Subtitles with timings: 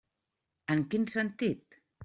[0.77, 1.81] En quin sentit?